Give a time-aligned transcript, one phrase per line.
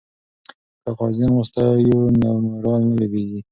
[0.81, 3.39] که غازیان وستایو نو مورال نه لویږي.